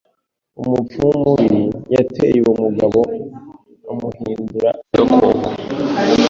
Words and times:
Umupfumu 0.61 1.15
mubi 1.23 1.49
yateye 1.93 2.37
uwo 2.41 2.53
mugabo 2.65 2.99
amuhindura 3.91 4.69
agakoko. 4.93 5.47